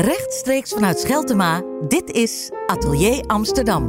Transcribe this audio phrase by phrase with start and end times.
[0.00, 3.86] Rechtstreeks vanuit Scheltema, dit is Atelier Amsterdam.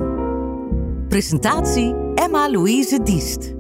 [1.08, 3.54] Presentatie Emma-Louise Diest.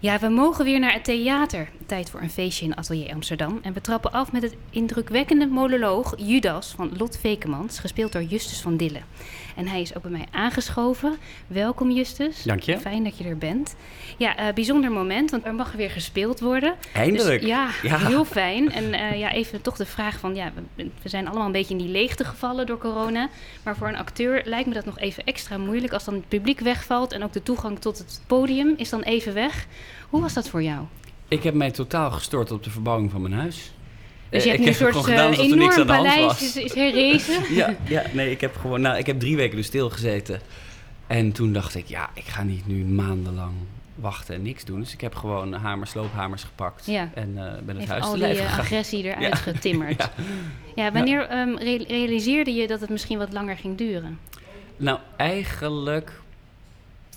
[0.00, 1.68] Ja, we mogen weer naar het theater.
[1.86, 3.58] Tijd voor een feestje in Atelier Amsterdam.
[3.62, 8.60] En we trappen af met het indrukwekkende monoloog Judas van Lot Vekemans, gespeeld door Justus
[8.60, 9.00] van Dille.
[9.56, 11.16] En hij is ook bij mij aangeschoven.
[11.46, 12.42] Welkom Justus.
[12.42, 12.78] Dank je.
[12.78, 13.74] Fijn dat je er bent.
[14.16, 16.74] Ja, uh, bijzonder moment, want er mag weer gespeeld worden.
[16.92, 17.40] Eindelijk.
[17.40, 18.72] Dus, ja, ja, heel fijn.
[18.72, 21.74] En uh, ja, even toch de vraag van, ja, we, we, zijn allemaal een beetje
[21.74, 23.28] in die leegte gevallen door corona.
[23.62, 26.60] Maar voor een acteur lijkt me dat nog even extra moeilijk als dan het publiek
[26.60, 29.66] wegvalt en ook de toegang tot het podium is dan even weg.
[30.08, 30.86] Hoe was dat voor jou?
[31.32, 33.72] Ik heb mij totaal gestort op de verbouwing van mijn huis.
[34.28, 37.42] Dus je hebt een soort uh, enorm paleis is, is herrezen?
[37.54, 40.40] ja, ja, nee, ik heb gewoon, nou, ik heb drie weken dus stilgezeten.
[41.06, 43.52] En toen dacht ik, ja, ik ga niet nu maandenlang
[43.94, 44.80] wachten en niks doen.
[44.80, 47.10] Dus ik heb gewoon hamer, sloophamers gepakt ja.
[47.14, 49.34] en uh, ben het huis al te die uh, agressie eruit ja.
[49.34, 50.02] getimmerd.
[50.02, 50.10] ja.
[50.74, 50.92] ja.
[50.92, 54.18] wanneer um, re realiseerde je dat het misschien wat langer ging duren?
[54.76, 56.12] Nou, eigenlijk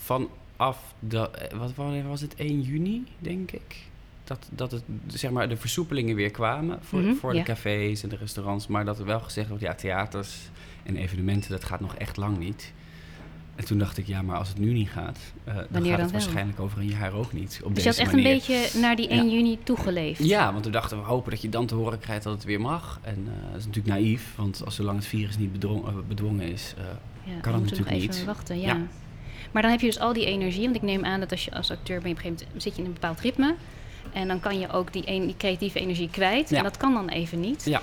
[0.02, 1.72] vanaf de, wat
[2.08, 3.84] was het, 1 juni, denk ik
[4.28, 7.44] dat, dat het, zeg maar, de versoepelingen weer kwamen voor, mm -hmm, voor de ja.
[7.44, 8.68] cafés en de restaurants.
[8.68, 10.50] Maar dat er wel gezegd wordt, ja, theaters
[10.84, 12.74] en evenementen, dat gaat nog echt lang niet.
[13.56, 16.00] En toen dacht ik, ja, maar als het nu niet gaat, uh, dan Wanneer gaat
[16.00, 17.62] dan het waarschijnlijk over een jaar ook niet.
[17.64, 18.28] Op dus je had echt manier.
[18.28, 19.36] een beetje naar die 1 ja.
[19.36, 20.26] juni toegeleefd?
[20.26, 22.62] Ja, want we dachten, we hopen dat je dan te horen krijgt dat het weer
[22.62, 23.00] mag.
[23.02, 26.52] En uh, dat is natuurlijk naïef, want als zolang het virus niet bedwongen, uh, bedwongen
[26.52, 26.74] is,
[27.24, 28.14] ja, kan het natuurlijk nog niet.
[28.14, 28.68] even wachten, ja.
[28.68, 28.82] ja.
[29.52, 31.52] Maar dan heb je dus al die energie, want ik neem aan dat als je
[31.52, 33.56] als acteur ben, op een gegeven moment zit je in een bepaald ritme.
[34.16, 36.50] En dan kan je ook die, een, die creatieve energie kwijt.
[36.50, 36.58] Ja.
[36.58, 37.64] En dat kan dan even niet.
[37.66, 37.82] Ja.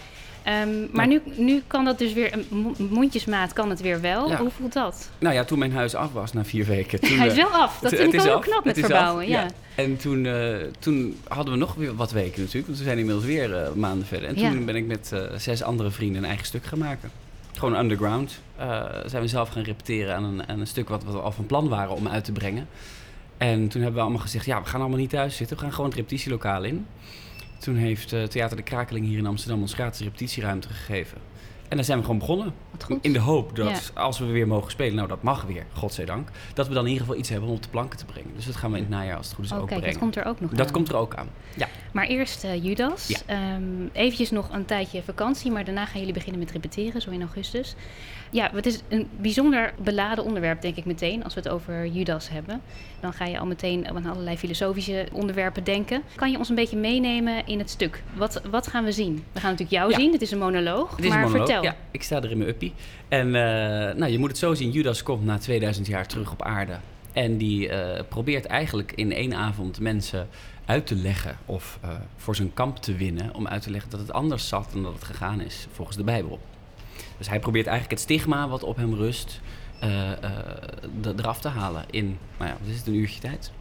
[0.62, 1.20] Um, maar Nou.
[1.36, 4.28] nu, nu kan dat dus weer, een mondjesmaat kan het weer wel.
[4.28, 4.36] Ja.
[4.36, 5.10] Hoe voelt dat?
[5.18, 7.00] Nou ja, toen mijn huis af was na vier weken.
[7.00, 7.78] Toen, Hij is eh, wel af.
[7.78, 8.44] Dat vind ik wel af.
[8.44, 9.28] knap met Het verbouwen.
[9.28, 9.46] Ja.
[9.74, 12.66] En toen, eh, toen hadden we nog weer wat weken natuurlijk.
[12.66, 14.28] Want we zijn inmiddels weer eh, maanden verder.
[14.28, 14.64] En toen Ja.
[14.64, 17.10] ben ik met eh, zes andere vrienden een eigen stuk gaan maken.
[17.58, 18.40] Gewoon underground.
[18.56, 21.46] Eh, zijn we zelf gaan repeteren aan een, aan een stuk wat we al van
[21.46, 22.68] plan waren om uit te brengen.
[23.42, 25.56] En toen hebben we allemaal gezegd, ja, we gaan allemaal niet thuis zitten.
[25.56, 26.86] We gaan gewoon het repetitielokaal in.
[27.58, 31.18] Toen heeft eh, Theater de Krakeling hier in Amsterdam ons gratis repetitieruimte gegeven.
[31.72, 32.54] En daar zijn we gewoon begonnen.
[32.70, 32.98] Wat goed.
[33.00, 36.68] In de hoop dat als we weer mogen spelen, nou dat mag weer, godzijdank, dat
[36.68, 38.30] we dan in ieder geval iets hebben om op de planken te brengen.
[38.36, 39.98] Dus dat gaan we in het najaar als het goed is Oh, ook kijk, brengen.
[40.00, 40.72] dat komt er ook nog Dat aan.
[40.72, 41.28] komt er ook aan.
[41.56, 41.68] Ja.
[41.92, 43.06] Maar eerst eh, Judas.
[43.08, 43.18] Ja.
[43.26, 43.62] Ehm,
[43.92, 47.74] eventjes nog een tijdje vakantie, maar daarna gaan jullie beginnen met repeteren, zo in augustus.
[48.30, 52.28] Ja, het is een bijzonder beladen onderwerp, denk ik meteen, als we het over Judas
[52.28, 52.60] hebben.
[53.00, 56.02] Dan ga je al meteen aan allerlei filosofische onderwerpen denken.
[56.14, 58.02] Kan je ons een beetje meenemen in het stuk?
[58.14, 59.24] Wat, wat gaan we zien?
[59.32, 59.96] We gaan natuurlijk jou Ja.
[59.98, 61.46] zien, het is een monoloog, is maar een monoloog.
[61.46, 61.61] vertel.
[61.62, 62.72] Ja, ik sta er in mijn uppie.
[63.08, 66.42] En eh, nou, je moet het zo zien, Judas komt na 2000 jaar terug op
[66.42, 66.76] aarde.
[67.12, 70.28] En die eh, probeert eigenlijk in één avond mensen
[70.64, 73.34] uit te leggen of eh, voor zijn kamp te winnen.
[73.34, 76.04] Om uit te leggen dat het anders zat dan dat het gegaan is volgens de
[76.04, 76.40] Bijbel.
[77.18, 79.40] Dus hij probeert eigenlijk het stigma wat op hem rust
[81.16, 83.52] eraf te halen in, nou ja, wat is het, een uurtje tijd?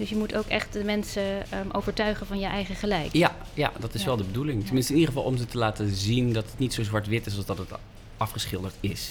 [0.00, 3.12] Dus je moet ook echt de mensen ehm, overtuigen van je eigen gelijk.
[3.12, 4.06] Ja, ja dat is Ja.
[4.06, 4.64] wel de bedoeling.
[4.64, 7.36] Tenminste, in ieder geval om ze te laten zien dat het niet zo zwart-wit is
[7.36, 7.68] als dat het
[8.16, 9.10] afgeschilderd is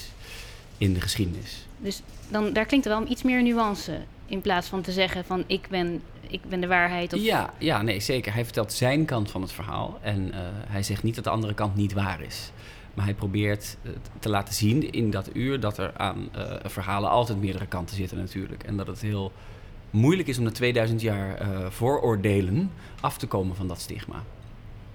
[0.77, 1.65] in de geschiedenis.
[1.77, 3.99] Dus dan, daar klinkt er wel iets meer nuance.
[4.25, 7.13] In plaats van te zeggen van ik ben, ik ben de waarheid.
[7.13, 8.33] Of, Ja, ja, nee, zeker.
[8.33, 9.99] Hij vertelt zijn kant van het verhaal.
[10.01, 12.51] En eh, hij zegt niet dat de andere kant niet waar is.
[12.93, 17.09] Maar hij probeert eh, te laten zien in dat uur dat er aan eh, verhalen
[17.09, 18.63] altijd meerdere kanten zitten natuurlijk.
[18.63, 19.31] En dat het heel
[19.89, 24.23] moeilijk is om na 2000 jaar eh, vooroordelen af te komen van dat stigma.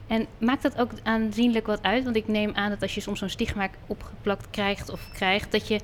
[0.07, 2.05] En maakt dat ook aanzienlijk wat uit?
[2.05, 5.69] Want ik neem aan dat als je soms zo'n stigma opgeplakt krijgt of krijgt, dat
[5.69, 5.81] je,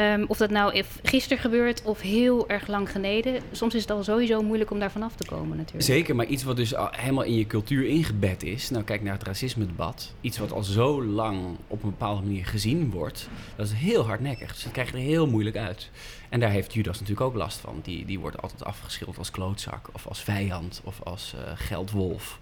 [0.00, 4.04] ehm, of dat nou gisteren gebeurt of heel erg lang geleden, soms is het al
[4.04, 5.84] sowieso moeilijk om daar vanaf te komen natuurlijk.
[5.84, 8.70] Zeker, maar iets wat dus al helemaal in je cultuur ingebed is.
[8.70, 10.14] Nou, kijk naar het racisme-debat.
[10.20, 13.28] Iets wat al zo lang op een bepaalde manier gezien wordt.
[13.56, 14.52] Dat is heel hardnekkig.
[14.52, 15.90] Dus dat krijg je er heel moeilijk uit.
[16.28, 17.80] En daar heeft Judas natuurlijk ook last van.
[17.82, 19.88] Die, die wordt altijd afgeschilderd als klootzak.
[19.92, 20.80] Of als vijand.
[20.84, 22.38] Of als eh, geldwolf.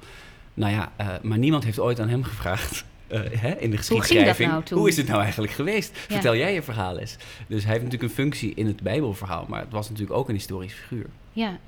[0.54, 2.84] Nou ja, eh, maar niemand heeft ooit aan hem gevraagd.
[3.09, 4.51] Eh, hè, in de geschiedschrijving.
[4.51, 4.63] nou?
[4.71, 5.91] Hoe is het nou eigenlijk geweest?
[5.95, 6.15] Ja.
[6.15, 7.16] Vertel jij je verhaal eens.
[7.47, 9.47] Dus hij heeft natuurlijk een functie in het Bijbelverhaal.
[9.49, 11.07] Maar het was natuurlijk ook een historisch figuur.
[11.33, 11.59] Ja,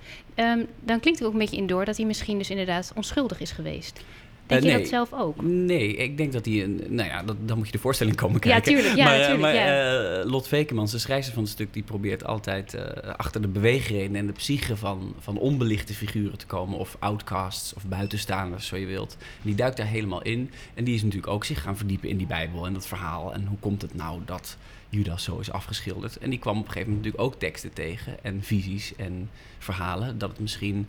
[0.40, 3.40] Ehm, dan klinkt het ook een beetje in door dat hij misschien dus inderdaad onschuldig
[3.40, 4.04] is geweest.
[4.50, 4.80] Denk Eh, je nee.
[4.80, 5.42] dat zelf ook?
[5.42, 6.62] Nee, ik denk dat hij...
[6.62, 8.72] een- Nou ja, dat, dan moet je de voorstelling komen Ja, kijken.
[8.74, 10.20] tuurlijk, ja, maar eh, tuurlijk, maar ja.
[10.20, 11.72] eh, Lot Vekemans, de schrijver van het stuk...
[11.72, 12.76] die probeert altijd
[13.16, 16.78] achter de beweegredenen en de psyche van, van onbelichte figuren te komen...
[16.78, 19.16] of outcasts of buitenstaanders, zo je wilt.
[19.20, 20.50] En die duikt daar helemaal in.
[20.74, 23.34] En die is natuurlijk ook zich gaan verdiepen in die Bijbel en dat verhaal.
[23.34, 24.56] En hoe komt het nou dat
[24.88, 26.18] Judas zo is afgeschilderd?
[26.18, 28.24] En die kwam op een gegeven moment natuurlijk ook teksten tegen...
[28.24, 30.18] en visies en verhalen...
[30.18, 30.86] dat het misschien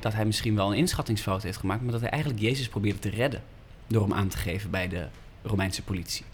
[0.00, 3.10] dat hij misschien wel een inschattingsfout heeft gemaakt, maar dat hij eigenlijk Jezus probeerde te
[3.10, 3.42] redden.
[3.86, 5.06] door hem aan te geven bij de
[5.42, 6.24] Romeinse politie.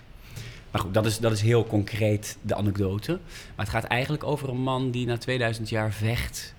[0.71, 3.13] Maar goed, dat is, dat is heel concreet de anekdote.
[3.57, 6.55] Maar het gaat eigenlijk over een man die na 2000 jaar vecht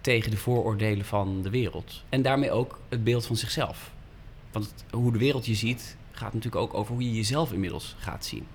[0.00, 2.02] tegen de vooroordelen van de wereld.
[2.08, 3.92] En daarmee ook het beeld van zichzelf.
[4.52, 8.24] Want hoe de wereld je ziet, gaat natuurlijk ook over hoe je jezelf inmiddels gaat
[8.24, 8.46] zien.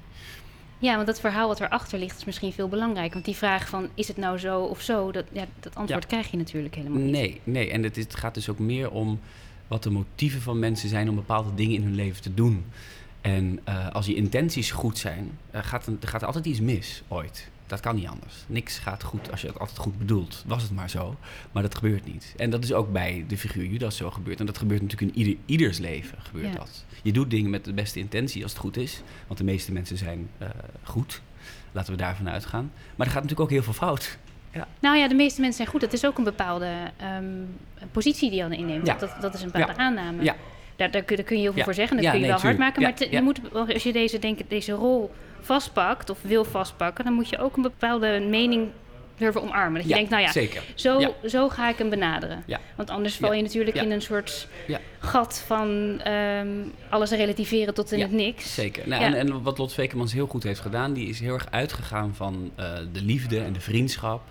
[0.80, 3.14] Ja, want dat verhaal wat erachter ligt is misschien veel belangrijker.
[3.14, 6.32] Want die vraag van is het nou zo of zo, dat, ja, dat antwoord krijg
[6.32, 7.12] je natuurlijk helemaal niet.
[7.12, 7.72] Nee, nee.
[7.72, 9.20] en het, het gaat dus ook meer om
[9.68, 12.66] wat de motieven van mensen zijn om bepaalde dingen in hun leven te doen.
[13.22, 17.04] En uh, als je intenties goed zijn, uh, gaat, er, gaat er altijd iets mis,
[17.08, 17.50] ooit.
[17.68, 18.34] Dat kan niet anders.
[18.48, 20.44] Niks gaat goed als je het altijd goed bedoelt.
[20.48, 21.16] Was het maar zo.
[21.52, 22.34] Maar dat gebeurt niet.
[22.38, 24.40] En dat is ook bij de figuur Judas zo gebeurd.
[24.40, 26.18] En dat gebeurt natuurlijk in ieder, ieders leven.
[26.22, 26.54] Gebeurt Ja.
[26.54, 26.86] dat.
[27.04, 29.02] Je doet dingen met de beste intentie als het goed is.
[29.28, 30.48] Want de meeste mensen zijn uh,
[30.84, 31.22] goed.
[31.72, 32.72] Laten we daarvan uitgaan.
[32.96, 34.18] Maar er gaat natuurlijk ook heel veel fout.
[34.52, 34.68] Ja.
[34.80, 35.82] Nou ja, de meeste mensen zijn goed.
[35.82, 37.56] Het is ook een bepaalde um,
[37.92, 38.88] positie die je dan inneemt.
[38.88, 38.98] Ja.
[38.98, 40.24] Dat, dat is een bepaalde aanname.
[40.24, 40.36] Ja.
[40.78, 41.66] Daar, daar, kun, daar kun je heel veel Ja.
[41.66, 41.96] voor zeggen.
[41.96, 42.82] Dat Ja, kun je nee, wel hard maken.
[42.82, 43.40] Maar te- je moet,
[43.74, 47.04] als je deze, denk, deze rol vastpakt of wil vastpakken...
[47.04, 48.68] dan moet je ook een bepaalde mening
[49.18, 49.80] durven omarmen.
[49.82, 50.64] Dat je denkt, nou ja, zeker.
[50.76, 52.44] zo, zo ga ik hem benaderen.
[52.76, 54.48] Want anders val je natuurlijk in een soort
[55.00, 56.48] gat van ehm,
[56.90, 58.54] alles relativeren tot in het niks.
[58.54, 58.88] Zeker.
[58.88, 62.16] Nou, en, en wat Lot Vekemans heel goed heeft gedaan, die is heel erg uitgegaan
[62.16, 64.22] van eh, de liefde en de vriendschap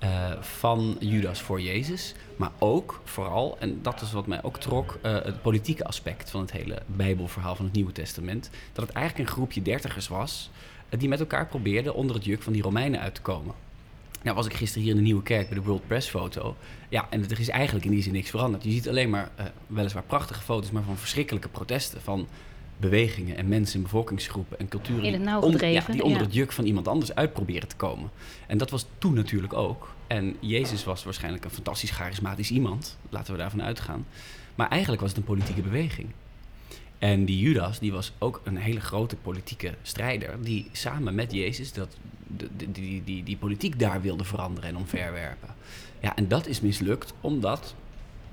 [0.00, 2.14] eh, van Judas voor Jezus.
[2.36, 6.40] Maar ook, vooral, en dat is wat mij ook trok, eh, het politieke aspect van
[6.40, 8.50] het hele Bijbelverhaal van het Nieuwe Testament.
[8.72, 10.50] Dat het eigenlijk een groepje dertigers was
[10.88, 13.54] eh, die met elkaar probeerden onder het juk van die Romeinen uit te komen.
[14.22, 16.56] Nou was ik gisteren hier in de Nieuwe Kerk bij de World Press foto.
[16.88, 18.64] Ja, en er is eigenlijk in die zin niks veranderd.
[18.64, 19.30] Je ziet alleen maar,
[19.66, 22.00] weliswaar prachtige foto's, maar van verschrikkelijke protesten.
[22.02, 22.28] Van
[22.80, 25.04] bewegingen en mensen en bevolkingsgroepen en culturen...
[25.04, 26.24] In het die onder- ja, die onder ja.
[26.24, 28.10] het juk van iemand anders uit proberen te komen.
[28.46, 29.94] En dat was toen natuurlijk ook.
[30.06, 32.98] En Jezus was waarschijnlijk een fantastisch charismatisch iemand.
[33.08, 34.06] Laten we daarvan uitgaan.
[34.54, 36.08] Maar eigenlijk was het een politieke beweging.
[36.98, 40.42] En die Judas, die was ook een hele grote politieke strijder...
[40.42, 41.96] die samen met Jezus dat,
[42.26, 45.54] die, die, die politiek daar wilde veranderen en omverwerpen.
[46.00, 47.74] Ja, en dat is mislukt omdat,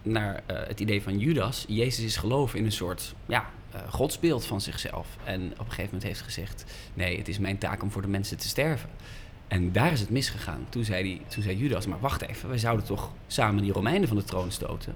[0.02, 1.66] naar eh, het idee van Judas...
[1.68, 5.08] Jezus is geloven in een soort ja, eh, godsbeeld van zichzelf.
[5.24, 6.66] En op een gegeven moment heeft gezegd...
[6.94, 8.90] nee, het is mijn taak om voor de mensen te sterven.
[9.48, 10.66] En daar is het misgegaan.
[10.70, 12.50] Toen zei, die, toen zei Judas, maar wacht even...
[12.50, 14.96] wij zouden toch samen die Romeinen van de troon stoten...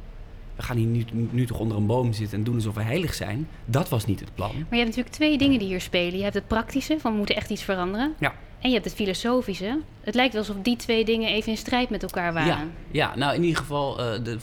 [0.55, 3.13] We gaan hier nu, nu toch onder een boom zitten en doen alsof we heilig
[3.13, 3.47] zijn.
[3.65, 4.51] Dat was niet het plan.
[4.51, 6.17] Maar je hebt natuurlijk twee dingen die hier spelen.
[6.17, 8.13] Je hebt het praktische, van we moeten echt iets veranderen.
[8.19, 8.33] Ja.
[8.61, 9.79] En je hebt het filosofische.
[10.01, 12.47] Het lijkt wel alsof die twee dingen even in strijd met elkaar waren.
[12.47, 14.37] Ja, ja, nou in ieder geval, eh, de,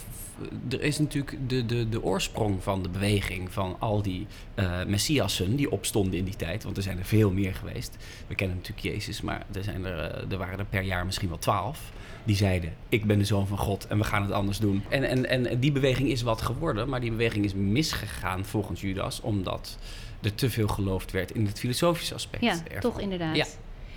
[0.68, 5.56] er is natuurlijk de, de, de oorsprong van de beweging van al die eh messiassen
[5.56, 6.64] die opstonden in die tijd.
[6.64, 7.96] Want er zijn er veel meer geweest.
[8.26, 11.28] We kennen natuurlijk Jezus, maar er, zijn er, eh, er waren er per jaar misschien
[11.28, 11.92] wel twaalf.
[12.24, 14.82] Die zeiden, ik ben de zoon van God en we gaan het anders doen.
[14.88, 19.20] En, en, en die beweging is wat geworden, maar die beweging is misgegaan volgens Judas.
[19.20, 19.78] Omdat
[20.20, 22.42] er te veel geloofd werd in het filosofische aspect.
[22.42, 22.80] Ja, ervan.
[22.80, 23.36] toch inderdaad.
[23.36, 23.46] Ja.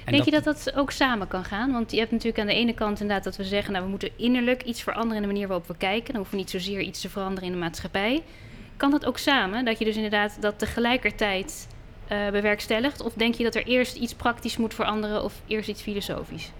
[0.05, 1.71] En Denk je dat dat ook samen kan gaan?
[1.71, 3.71] Want je hebt natuurlijk aan de ene kant inderdaad dat we zeggen...
[3.71, 6.05] nou, we moeten innerlijk iets veranderen in de manier waarop we kijken.
[6.05, 8.23] Dan hoeven we niet zozeer iets te veranderen in de maatschappij.
[8.77, 9.65] Kan dat ook samen?
[9.65, 11.67] Dat je dus inderdaad dat tegelijkertijd
[12.07, 13.01] eh, bewerkstelligt?
[13.01, 16.51] Of denk je dat er eerst iets praktisch moet veranderen of eerst iets filosofisch?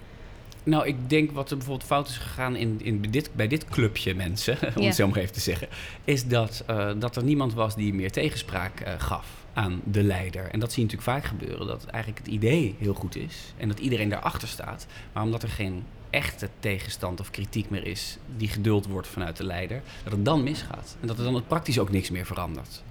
[0.63, 4.15] Nou, ik denk wat er bijvoorbeeld fout is gegaan in, in dit, bij dit clubje
[4.15, 4.88] mensen, om Ja.
[4.88, 5.67] het zo maar even te zeggen,
[6.03, 10.50] is dat, eh, dat er niemand was die meer tegenspraak eh, gaf aan de leider.
[10.51, 13.67] En dat zie je natuurlijk vaak gebeuren, dat eigenlijk het idee heel goed is en
[13.67, 18.48] dat iedereen daarachter staat, maar omdat er geen echte tegenstand of kritiek meer is die
[18.48, 20.98] geduld wordt vanuit de leider, dat het dan misgaat.
[21.01, 22.84] En dat er dan het praktisch ook niks meer verandert.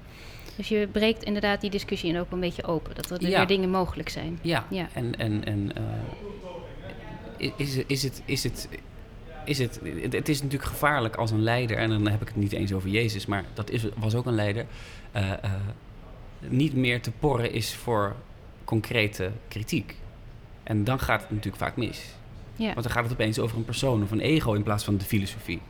[0.56, 2.94] Dus je breekt inderdaad die discussie in ook een beetje open.
[2.94, 3.36] Dat er Ja.
[3.38, 4.38] weer dingen mogelijk zijn.
[4.42, 4.88] Ja, Ja.
[4.92, 5.72] en, en, en
[7.38, 8.22] eh, is, is het...
[8.24, 8.68] Is het
[9.44, 12.36] is het, het, het is natuurlijk gevaarlijk als een leider, en dan heb ik het
[12.36, 14.66] niet eens over Jezus, maar dat is, was ook een leider,
[15.12, 15.50] eh, eh,
[16.48, 18.16] niet meer te porren is voor
[18.64, 19.96] concrete kritiek.
[20.62, 22.14] En dan gaat het natuurlijk vaak mis.
[22.56, 22.66] Ja.
[22.66, 25.04] Want dan gaat het opeens over een persoon of een ego in plaats van de
[25.04, 25.60] filosofie.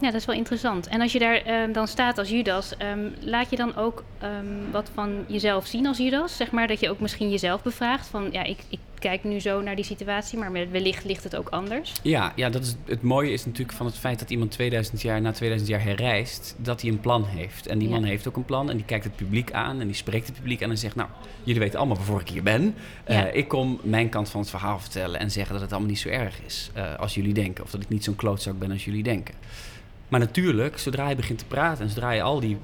[0.00, 0.86] Ja, dat is wel interessant.
[0.86, 4.70] En als je daar ehm, dan staat als Judas, ehm, laat je dan ook ehm,
[4.70, 6.36] wat van jezelf zien als Judas?
[6.36, 9.60] Zeg maar dat je ook misschien jezelf bevraagt van, ja, ik, ik kijk nu zo
[9.62, 11.92] naar die situatie, maar wellicht ligt het ook anders.
[12.02, 15.20] Ja, ja dat is, het mooie is natuurlijk van het feit dat iemand 2000 jaar
[15.20, 17.66] na 2000 jaar herreist, dat hij een plan heeft.
[17.66, 17.94] En die Ja.
[17.94, 20.36] man heeft ook een plan en die kijkt het publiek aan en die spreekt het
[20.36, 21.08] publiek aan en zegt, nou,
[21.42, 22.74] jullie weten allemaal waarvoor ik hier ben.
[23.04, 25.98] Eh, ik kom mijn kant van het verhaal vertellen en zeggen dat het allemaal niet
[25.98, 27.64] zo erg is eh, als jullie denken.
[27.64, 29.34] Of dat ik niet zo'n klootzak ben als jullie denken.
[30.08, 32.58] Maar natuurlijk, zodra je begint te praten en zodra je al die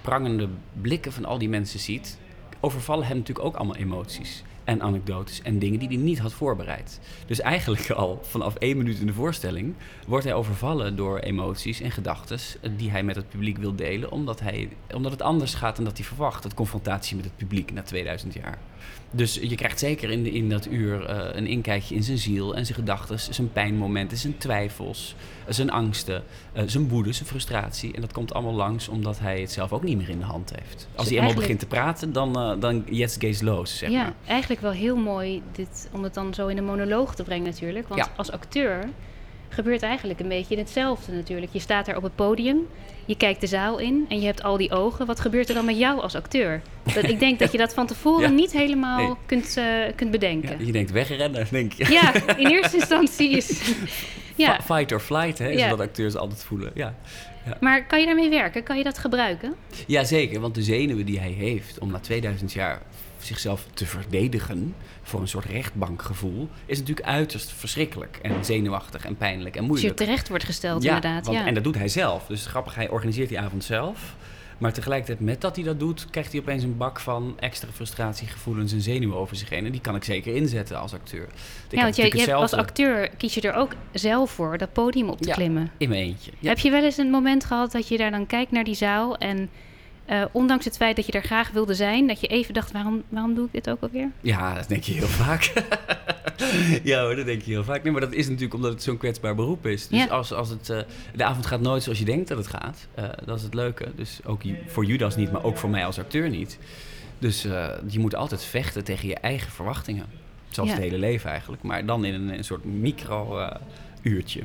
[0.00, 0.48] prangende
[0.80, 2.18] blikken van al die mensen ziet,
[2.60, 4.42] overvallen hem natuurlijk ook allemaal emoties.
[4.70, 7.00] En anekdotes en dingen die hij niet had voorbereid.
[7.26, 9.74] Dus eigenlijk al vanaf één minuut in de voorstelling
[10.06, 12.38] wordt hij overvallen door emoties en gedachten
[12.76, 15.96] die hij met het publiek wil delen, omdat, hij, omdat het anders gaat dan dat
[15.96, 16.44] hij verwacht.
[16.44, 18.58] Het confrontatie met het publiek na 2000 jaar.
[19.12, 22.56] Dus je krijgt zeker in, de, in dat uur uh, een inkijkje in zijn ziel
[22.56, 25.14] en zijn gedachten, zijn pijnmomenten, zijn twijfels,
[25.48, 26.22] zijn angsten,
[26.56, 27.94] uh, zijn woede, zijn frustratie.
[27.94, 30.52] En dat komt allemaal langs omdat hij het zelf ook niet meer in de hand
[30.54, 30.88] heeft.
[30.94, 34.14] Als hij eenmaal begint te praten, dan, uh, dan Jets gaze los, zeg ja, maar.
[34.26, 37.88] eigenlijk wel heel mooi dit, om het dan zo in een monoloog te brengen natuurlijk.
[37.88, 38.08] Want Ja.
[38.16, 38.84] als acteur
[39.48, 41.52] gebeurt eigenlijk een beetje hetzelfde natuurlijk.
[41.52, 42.66] Je staat daar op het podium,
[43.04, 45.06] je kijkt de zaal in en je hebt al die ogen.
[45.06, 46.60] Wat gebeurt er dan met jou als acteur?
[46.94, 48.34] Dat, ik denk dat je dat van tevoren Ja.
[48.34, 49.14] niet helemaal Nee.
[49.26, 49.64] kunt, eh,
[49.96, 50.58] kunt bedenken.
[50.58, 51.92] Ja, je denkt wegrennen, denk je.
[51.92, 53.60] Ja, in eerste instantie is.
[54.36, 55.70] Ja, Fi- Fight or flight, hè, is Ja.
[55.70, 56.70] wat acteurs altijd voelen.
[56.74, 56.94] Ja.
[57.60, 58.62] maar kan je daarmee werken?
[58.62, 59.54] Kan je dat gebruiken?
[59.86, 62.82] Jazeker, want de zenuwen die hij heeft om na 2000 jaar
[63.24, 69.54] zichzelf te verdedigen voor een soort rechtbankgevoel, is natuurlijk uiterst verschrikkelijk en zenuwachtig en pijnlijk
[69.56, 69.96] en Als je moeilijk.
[69.96, 71.26] terecht wordt gesteld, ja, inderdaad.
[71.26, 71.46] want- ja.
[71.46, 72.26] en dat doet hij zelf.
[72.26, 74.14] Dus grappig, hij organiseert die avond zelf.
[74.58, 78.26] Maar tegelijkertijd, met dat hij dat doet, krijgt hij opeens een bak van extra frustratie,
[78.28, 79.64] gevoelens en zenuwen over zich heen.
[79.66, 81.22] En die kan ik zeker inzetten als acteur.
[81.22, 81.30] Ik
[81.78, 85.28] ja, want je, als acteur kies je er ook zelf voor dat podium op te
[85.28, 85.34] Ja.
[85.34, 85.70] klimmen.
[85.76, 86.30] in mijn eentje.
[86.38, 86.48] Ja.
[86.48, 89.16] Heb je wel eens een moment gehad dat je daar dan kijkt naar die zaal
[89.18, 89.50] en
[90.10, 93.02] eh, ondanks het feit dat je daar graag wilde zijn, dat je even dacht, waarom,
[93.08, 94.10] waarom doe ik dit ook alweer?
[94.20, 95.52] Ja, dat denk je heel vaak.
[96.82, 97.82] ja hoor, dat denk je heel vaak.
[97.82, 99.88] Nee, maar dat is natuurlijk omdat het zo'n kwetsbaar beroep is.
[99.88, 100.06] Dus Ja.
[100.06, 100.78] als, als het, eh,
[101.14, 102.86] de avond gaat nooit zoals je denkt dat het gaat.
[102.94, 103.92] Eh, dat is het leuke.
[103.96, 106.58] Dus ook voor Judas niet, maar ook voor mij als acteur niet.
[107.18, 107.42] Dus
[107.86, 110.06] je moet altijd vechten tegen je eigen verwachtingen.
[110.48, 110.74] Zoals Ja.
[110.74, 111.62] het hele leven eigenlijk.
[111.62, 114.42] Maar dan in een, een soort micro-uurtje.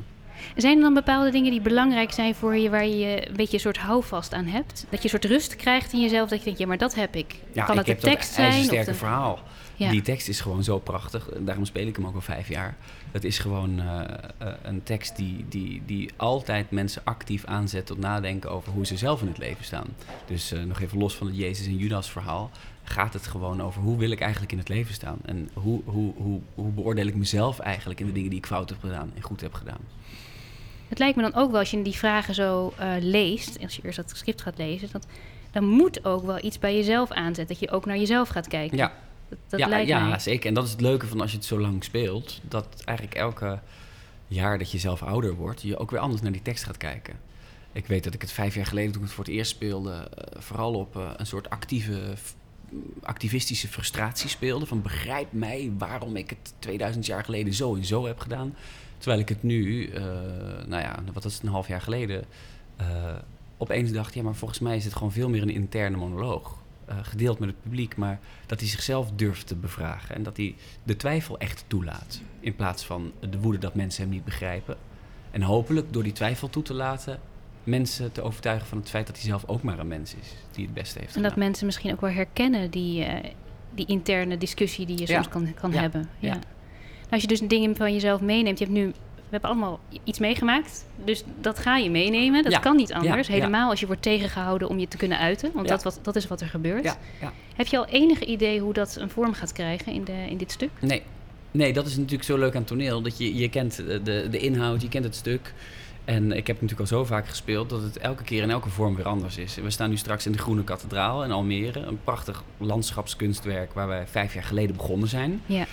[0.56, 3.60] Zijn er dan bepaalde dingen die belangrijk zijn voor je, waar je een beetje een
[3.60, 4.86] soort houvast aan hebt?
[4.88, 7.16] Dat je een soort rust krijgt in jezelf, dat je denkt, ja, maar dat heb
[7.16, 7.34] ik.
[7.52, 8.70] ja, kan ik het de dat tekst zijn?
[8.70, 8.94] Of de...
[8.94, 9.42] verhaal.
[9.76, 9.90] Ja.
[9.90, 11.28] Die tekst is gewoon zo prachtig.
[11.38, 12.76] Daarom speel ik hem ook al vijf jaar.
[13.12, 14.00] Het is gewoon eh,
[14.38, 18.96] eh, een tekst die, die, die altijd mensen actief aanzet tot nadenken over hoe ze
[18.96, 19.86] zelf in het leven staan.
[20.26, 22.50] Dus eh, nog even los van het Jezus en Judas verhaal.
[22.82, 25.18] Gaat het gewoon over hoe wil ik eigenlijk in het leven staan?
[25.24, 28.68] En hoe, hoe, hoe, hoe beoordeel ik mezelf eigenlijk in de dingen die ik fout
[28.68, 29.80] heb gedaan en goed heb gedaan?
[30.88, 33.82] Het lijkt me dan ook wel, als je die vragen zo eh, leest, als je
[33.82, 35.06] eerst dat script gaat lezen, dat,
[35.50, 37.46] dan moet ook wel iets bij jezelf aanzetten.
[37.46, 38.76] Dat je ook naar jezelf gaat kijken.
[38.76, 38.92] Ja,
[39.28, 40.18] Dat, dat ja, lijkt ja mij.
[40.18, 40.48] zeker.
[40.48, 42.40] En dat is het leuke van als je het zo lang speelt.
[42.48, 43.58] Dat eigenlijk elke
[44.28, 47.14] jaar dat je zelf ouder wordt, je ook weer anders naar die tekst gaat kijken.
[47.72, 49.90] Ik weet dat ik het vijf jaar geleden, toen ik het voor het eerst speelde,
[49.92, 52.00] eh, vooral op eh, een soort actieve,
[53.02, 54.66] activistische frustratie speelde.
[54.66, 58.54] Van begrijp mij waarom ik het 2000 jaar geleden zo en zo heb gedaan.
[58.98, 60.02] Terwijl ik het nu, eh,
[60.66, 62.24] nou ja, wat is het, een half jaar geleden,
[62.76, 62.86] eh,
[63.56, 66.64] opeens dacht, ja, maar volgens mij is het gewoon veel meer een interne monoloog.
[66.86, 70.14] eh, gedeeld met het publiek, maar dat hij zichzelf durft te bevragen.
[70.14, 72.20] En dat hij de twijfel echt toelaat.
[72.40, 74.76] In plaats van de woede dat mensen hem niet begrijpen.
[75.30, 77.20] En hopelijk door die twijfel toe te laten,
[77.64, 80.34] mensen te overtuigen van het feit dat hij zelf ook maar een mens is.
[80.50, 83.06] Die het beste heeft En dat mensen misschien ook wel herkennen die,
[83.74, 85.14] die interne discussie die je Ja.
[85.14, 85.80] soms kan, kan Ja.
[85.80, 86.08] hebben.
[86.18, 86.28] Ja.
[86.34, 86.40] Ja.
[87.10, 90.86] Als je dus dingen van jezelf meeneemt, je hebt nu, we hebben allemaal iets meegemaakt,
[91.04, 92.42] dus dat ga je meenemen.
[92.42, 92.58] Dat Ja.
[92.58, 93.26] kan niet anders.
[93.26, 93.32] Ja.
[93.34, 96.26] Helemaal als je wordt tegengehouden om je te kunnen uiten, want dat, wat, dat is
[96.28, 96.84] wat er gebeurt.
[96.84, 97.32] Ja, ja.
[97.56, 100.52] Heb je al enige idee hoe dat een vorm gaat krijgen in, de, in dit
[100.52, 100.70] stuk?
[100.80, 101.02] Nee.
[101.50, 103.02] nee, dat is natuurlijk zo leuk aan toneel.
[103.02, 105.52] Dat je, je kent de, de, de inhoud, je kent het stuk.
[106.04, 108.96] En ik heb natuurlijk al zo vaak gespeeld dat het elke keer in elke vorm
[108.96, 109.54] weer anders is.
[109.54, 111.80] We staan nu straks in de Groene Kathedraal in Almere.
[111.80, 115.42] Een prachtig landschapskunstwerk waar wij vijf jaar geleden begonnen zijn.
[115.46, 115.66] Ja.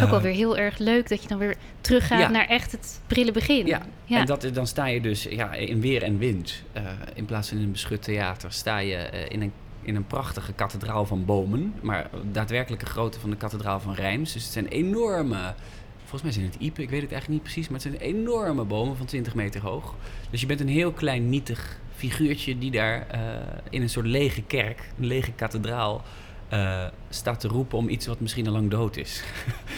[0.00, 2.28] Het is ook wel Eh, weer heel erg leuk dat je dan weer teruggaat Ja.
[2.30, 3.66] naar echt het prille begin.
[3.66, 4.18] Ja, Ja.
[4.20, 6.62] en dat, dan sta je dus ja, in weer en wind.
[6.72, 6.82] Eh,
[7.14, 9.52] in plaats van in een beschut theater sta je eh, in, een,
[9.82, 11.74] in een prachtige kathedraal van bomen.
[11.80, 14.32] Maar daadwerkelijke grootte van de kathedraal van Rijms.
[14.32, 15.54] Dus het zijn enorme...
[15.98, 17.68] Volgens mij zijn het iepen, ik weet het eigenlijk niet precies.
[17.70, 19.94] Maar het zijn enorme bomen van 20 meter hoog.
[20.30, 23.20] Dus je bent een heel klein nietig figuurtje die daar eh,
[23.70, 26.02] in een soort lege kerk, een lege kathedraal...
[26.50, 29.22] eh, staat te roepen om iets wat misschien al lang dood is.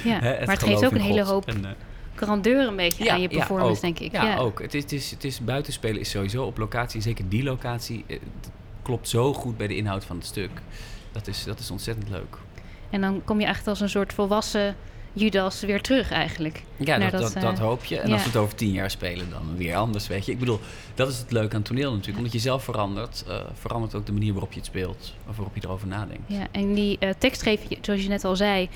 [0.05, 0.21] Ja.
[0.21, 1.71] Maar het geeft ook een hele hoop En, eh,
[2.15, 4.13] grandeur een beetje aan je performance, denk ik.
[4.13, 4.63] Ja, ook.
[4.63, 8.05] Het is, het, is, het is buitenspelen is sowieso op locatie, en zeker die locatie,
[8.07, 8.19] eh,
[8.83, 10.51] klopt zo goed bij de inhoud van het stuk.
[11.13, 12.37] Dat is, dat is ontzettend leuk.
[12.91, 14.77] En dan kom je echt als een soort volwassen
[15.13, 16.63] Judas weer terug eigenlijk.
[16.77, 17.99] Ja, dat, dat, eh, hoop je.
[17.99, 18.13] En ja.
[18.13, 20.33] als we het over tien jaar spelen, dan weer anders, weet je.
[20.33, 20.61] Ik bedoel,
[20.95, 22.19] dat is het leuke aan toneel natuurlijk.
[22.19, 25.15] Omdat je zelf verandert, eh, verandert ook de manier waarop je het speelt.
[25.29, 26.23] Of waarop je erover nadenkt.
[26.27, 28.69] Ja, en die eh, tekst geeft je, zoals je net al zei,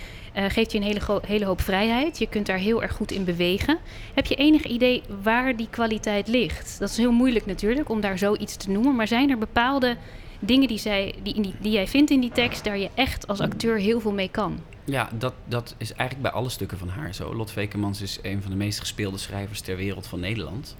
[0.48, 2.18] geeft je een hele, hele hoop vrijheid.
[2.18, 3.78] Je kunt daar heel erg goed in bewegen.
[4.14, 6.78] Heb je enig idee waar die kwaliteit ligt?
[6.78, 8.94] Dat is heel moeilijk natuurlijk om daar zoiets te noemen.
[8.94, 9.96] Maar zijn er bepaalde
[10.40, 13.26] dingen die, zij, die, in die, die jij vindt in die tekst, daar je echt
[13.26, 14.60] als acteur heel veel mee kan.
[14.86, 17.34] Ja, dat, dat is eigenlijk bij alle stukken van haar zo.
[17.34, 20.76] Lot Vekemans is een van de meest gespeelde schrijvers ter wereld van Nederland.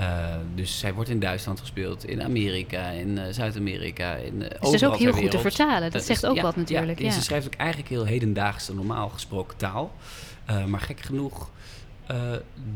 [0.00, 4.72] Uh, dus zij wordt in Duitsland gespeeld, in Amerika, in uh, Zuid-Amerika, in uh, dus
[4.72, 5.90] is ook heel goed te vertalen.
[5.90, 6.98] Dat zegt ook ja, wat natuurlijk.
[6.98, 9.94] Ja, Ze schrijft ook eigenlijk heel hedendaagse, normaal gesproken taal.
[10.66, 11.50] maar gek genoeg,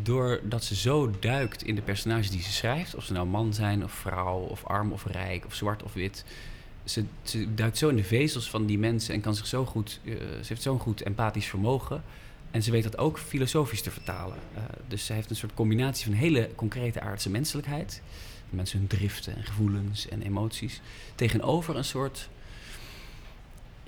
[0.02, 2.94] doordat ze zo duikt in de personages die ze schrijft...
[2.94, 6.24] of ze nou man zijn of vrouw of arm of rijk of zwart of wit...
[6.88, 10.00] Ze, ze duikt zo in de vezels van die mensen en kan zich zo goed...
[10.04, 12.02] ze heeft zo'n goed empathisch vermogen...
[12.50, 14.36] En ze weet dat ook filosofisch te vertalen.
[14.54, 18.02] Uh, dus ze heeft een soort combinatie van hele concrete aardse menselijkheid.
[18.50, 20.80] Mensen hun driften en gevoelens en emoties.
[21.14, 22.28] Tegenover een soort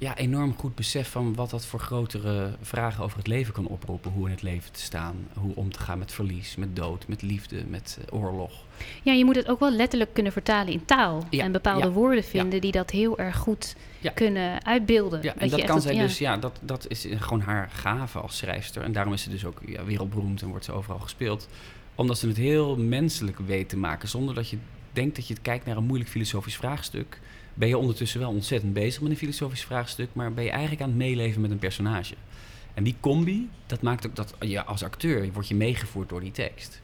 [0.00, 4.10] ja, enorm goed besef van wat dat voor grotere vragen over het leven kan oproepen.
[4.10, 7.22] Hoe in het leven te staan, hoe om te gaan met verlies, met dood, met
[7.22, 8.52] liefde, met uh, oorlog.
[9.02, 11.26] Ja, je moet het ook wel letterlijk kunnen vertalen in taal.
[11.30, 12.60] Ja, en bepaalde ja, woorden vinden ja.
[12.60, 13.76] die dat heel erg goed
[14.14, 15.22] kunnen uitbeelden.
[15.22, 18.82] Ja, en dat, kan zij dus, ja, dat, dat is gewoon haar gave als schrijfster.
[18.82, 21.48] En daarom is ze dus ook wereldberoemd en wordt ze overal gespeeld.
[21.94, 24.58] Omdat ze het heel menselijk weet te maken, zonder dat je
[24.92, 27.20] denkt dat je kijkt naar een moeilijk filosofisch vraagstuk
[27.54, 30.88] ben je ondertussen wel ontzettend bezig met een filosofisch vraagstuk, maar ben je eigenlijk aan
[30.88, 32.14] het meeleven met een personage.
[32.74, 36.32] En die combi, dat maakt ook dat je als acteur word je meegevoerd door die
[36.32, 36.80] tekst.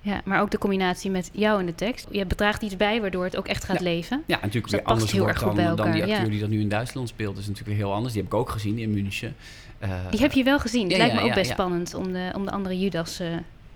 [0.00, 2.06] Ja, maar ook de combinatie met jou in de tekst.
[2.10, 3.84] Je bedraagt iets bij waardoor het ook echt gaat ja.
[3.84, 4.22] leven.
[4.26, 6.28] Ja, natuurlijk dus weer anders heel wordt dan, dan die acteur ja.
[6.28, 7.34] die dat nu in Duitsland speelt.
[7.34, 8.12] Dat is natuurlijk weer heel anders.
[8.12, 9.34] Die heb ik ook gezien in München.
[9.82, 10.88] Uh, die heb je wel gezien.
[10.88, 13.28] Het lijkt me ook best spannend om de, om de andere Judas uh,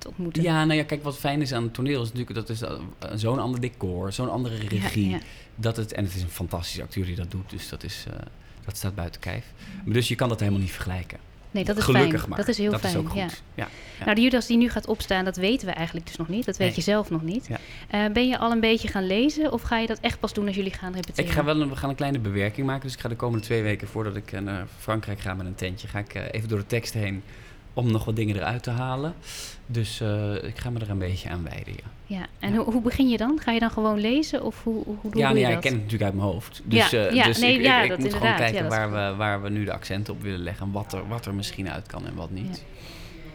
[0.06, 0.42] te ontmoeten.
[0.42, 2.34] Ja, nou ja, kijk, wat fijn is aan het toneel is natuurlijk...
[2.34, 2.70] dat is uh,
[3.14, 5.16] zo'n ander decor, zo'n andere regie.
[5.56, 7.50] Dat het, en het is een fantastische acteur die dat doet.
[7.50, 8.04] Dus dat, is,
[8.64, 9.44] dat staat buiten kijf.
[9.84, 11.18] Maar dus je kan dat helemaal niet vergelijken.
[11.50, 12.28] Nee, dat is Gelukkig fijn.
[12.28, 12.38] maar.
[12.38, 12.92] Dat is heel dat fijn.
[12.92, 13.18] Is ook goed.
[13.18, 13.28] Ja.
[13.54, 13.68] Ja.
[13.98, 14.04] ja.
[14.04, 16.44] Nou, de Judas die nu gaat opstaan, dat weten we eigenlijk dus nog niet.
[16.44, 16.76] Dat weet Nee.
[16.76, 17.48] je zelf nog niet.
[17.48, 20.46] Uh, ben je al een beetje gaan lezen of ga je dat echt pas doen
[20.46, 21.24] als jullie gaan repeteren?
[21.24, 22.82] Ik ga wel een, we gaan een kleine bewerking maken.
[22.82, 25.88] Dus ik ga de komende twee weken voordat ik naar Frankrijk ga met een tentje,
[25.88, 27.22] ga ik uh, even door de tekst heen
[27.76, 29.14] om nog wat dingen eruit te halen.
[29.66, 31.74] Dus uh, ik ga me er een beetje aan wijden.
[31.76, 31.94] Ja.
[32.08, 33.40] Ja, en Hoe, hoe begin je dan?
[33.42, 35.56] Ga je dan gewoon lezen of hoe, hoe, hoe ja, doe nee, ja, dat?
[35.56, 36.62] ik ken het natuurlijk uit mijn hoofd.
[36.64, 38.62] Dus, Ja, uh, ja, dus nee, ik, ja, ik, dat ik moet gewoon kijken Ja,
[38.62, 40.66] dat waar, we, waar we nu de accenten op willen leggen.
[40.66, 42.64] En wat er, wat er misschien uit kan en wat niet.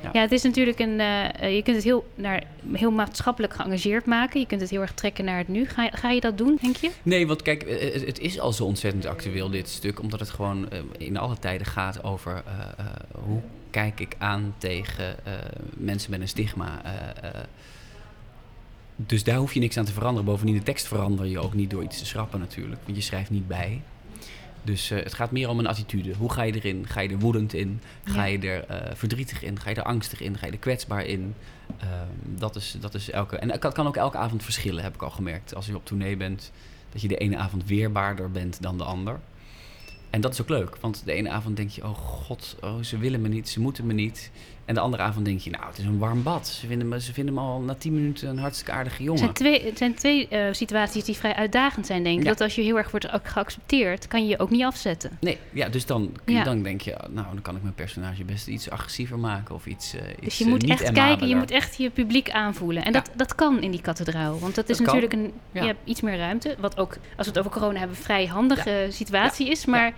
[0.03, 0.09] Ja.
[0.13, 0.99] Ja, het is natuurlijk een.
[0.99, 4.39] Uh, je kunt het heel, naar, heel maatschappelijk geëngageerd maken.
[4.39, 5.65] Je kunt het heel erg trekken naar het nu.
[5.65, 6.91] Ga, ga je dat doen, denk je?
[7.03, 9.99] Nee, want kijk, het, het, is al zo ontzettend actueel, dit stuk.
[10.01, 12.85] Omdat het gewoon uh, in alle tijden gaat over uh,
[13.25, 15.15] hoe kijk ik aan tegen
[15.73, 16.81] mensen met een stigma.
[18.95, 20.25] dus daar hoef je niks aan te veranderen.
[20.25, 22.81] Bovendien, de tekst verander je ook niet door iets te schrappen natuurlijk.
[22.85, 23.81] Want je schrijft niet bij.
[24.63, 26.13] Dus uh, het gaat meer om een attitude.
[26.15, 26.87] Hoe ga je erin?
[26.87, 27.81] Ga je er woedend in?
[28.03, 29.59] Ga je er uh, verdrietig in?
[29.59, 30.37] Ga je er angstig in?
[30.37, 31.35] Ga je er kwetsbaar in?
[31.83, 31.89] Uh,
[32.25, 33.37] dat, is, dat is elke.
[33.37, 35.55] En dat kan ook elke avond verschillen, heb ik al gemerkt.
[35.55, 36.51] Als je op tournee bent,
[36.91, 39.19] dat je de ene avond weerbaarder bent dan de ander.
[40.09, 42.97] En dat is ook leuk, want de ene avond denk je: oh god, oh, ze
[42.97, 44.31] willen me niet, ze moeten me niet.
[44.71, 46.47] En de andere avond denk je, nou, het is een warm bad.
[46.47, 49.21] Ze vinden me, ze vinden me al na tien minuten een hartstikke aardige jongen.
[49.27, 52.23] Het zijn twee, het zijn twee uh, situaties die vrij uitdagend zijn, denk ik.
[52.23, 52.29] Ja.
[52.29, 55.17] Dat als je heel erg wordt geaccepteerd, kan je je ook niet afzetten.
[55.19, 56.43] Nee, ja, dus dan, Ja.
[56.43, 59.93] dan denk je, nou, dan kan ik mijn personage best iets agressiever maken of iets.
[59.95, 62.83] eh, iets Dus je eh, moet echt kijken, je moet echt je publiek aanvoelen.
[62.83, 62.99] En Ja.
[62.99, 64.39] dat, dat kan in die kathedraal.
[64.39, 64.95] Want dat is Dat kan.
[64.99, 66.55] natuurlijk een, je hebt iets meer ruimte.
[66.59, 69.65] Wat ook, als we het over corona hebben, vrij handige situatie is.
[69.65, 69.93] Maar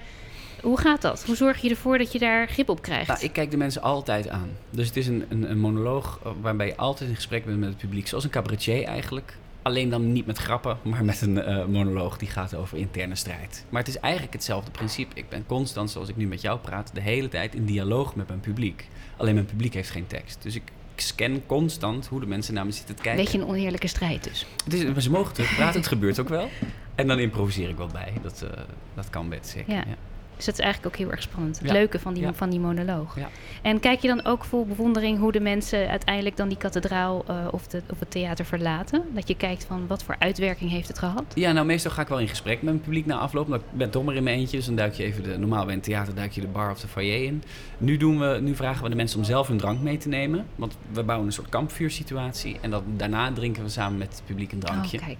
[0.63, 1.23] hoe gaat dat?
[1.26, 3.08] Hoe zorg je ervoor dat je daar grip op krijgt?
[3.08, 4.49] Nou, ik kijk de mensen altijd aan.
[4.69, 7.69] Dus het is een, een, een monoloog eh, waarbij je altijd in gesprek bent met
[7.69, 8.08] het publiek.
[8.08, 9.38] Zoals een cabaretier eigenlijk.
[9.62, 13.65] Alleen dan niet met grappen, maar met een eh, monoloog die gaat over interne strijd.
[13.69, 15.15] Maar het is eigenlijk hetzelfde principe.
[15.15, 18.28] Ik ben constant, zoals ik nu met jou praat, de hele tijd in dialoog met
[18.28, 18.88] mijn publiek.
[19.17, 20.43] Alleen mijn publiek heeft geen tekst.
[20.43, 20.63] Dus ik
[20.95, 23.23] scan constant hoe de mensen naar me zitten te kijken.
[23.23, 24.45] Beetje een oneerlijke strijd dus.
[24.63, 26.49] Het is, maar ze mogen terug praten, het gebeurt ook wel.
[26.95, 28.13] En dan improviseer ik wat bij.
[28.21, 28.62] Dat, eh,
[28.93, 29.73] dat kan best zeker.
[29.73, 29.84] Ja.
[29.88, 29.95] Ja.
[30.36, 31.58] Dus dat is eigenlijk ook heel erg spannend.
[31.60, 31.74] Het Ja.
[31.74, 32.34] leuke van die, Ja.
[32.34, 33.15] van die monoloog.
[33.15, 33.30] Ja.
[33.62, 37.36] En kijk je dan ook vol bewondering hoe de mensen uiteindelijk dan die kathedraal eh,
[37.52, 39.04] of, de, of het theater verlaten?
[39.13, 41.24] Dat je kijkt van wat voor uitwerking heeft het gehad?
[41.36, 43.48] Ja, nou meestal ga ik wel in gesprek met mijn publiek na afloop.
[43.48, 45.38] Maar ik ben maar in mijn eentje, dus dan duik je even de...
[45.38, 47.43] Normaal bij een theater duik je de bar of de foyer in.
[47.78, 50.46] Nu, doen we, nu vragen we de mensen om zelf hun drank mee te nemen.
[50.56, 52.58] Want we bouwen een soort kampvuursituatie.
[52.62, 54.98] En dat, daarna drinken we samen met het publiek een drankje.
[55.00, 55.17] Oh, kijk.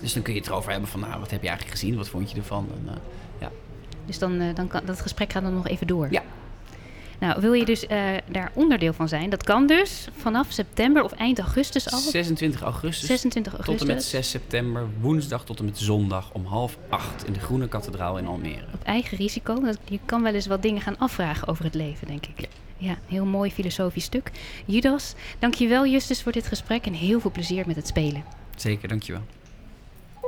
[0.00, 1.96] Dus dan kun je het erover hebben van, nou, wat heb je eigenlijk gezien?
[1.96, 2.68] Wat vond je ervan?
[2.74, 3.00] En, eh,
[3.40, 3.50] ja.
[4.06, 6.08] Dus dan, eh, dan kan dat gesprek gaat dan nog even door.
[6.10, 6.22] Ja.
[7.20, 9.30] Nou, wil je dus eh, daar onderdeel van zijn?
[9.30, 11.98] Dat kan dus vanaf september of eind augustus al.
[11.98, 13.88] 26 augustus 26 tot augustus.
[13.88, 17.68] en met 6 september, woensdag tot en met zondag om half acht in de Groene
[17.68, 18.64] Kathedraal in Almere.
[18.74, 19.60] Op eigen risico.
[19.60, 22.40] Dat- Je kan wel eens wat dingen gaan afvragen over het leven, denk ik.
[22.40, 22.46] Ja.
[22.76, 24.30] Ja, heel mooi filosofisch stuk.
[24.64, 28.24] Judas, dankjewel Justus voor dit gesprek en heel veel plezier met het spelen.
[28.56, 29.22] Zeker, dankjewel.